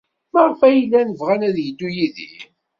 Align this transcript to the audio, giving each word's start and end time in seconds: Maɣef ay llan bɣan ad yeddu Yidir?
Maɣef 0.33 0.59
ay 0.67 0.77
llan 0.85 1.09
bɣan 1.19 1.41
ad 1.49 1.57
yeddu 1.61 1.89
Yidir? 1.95 2.41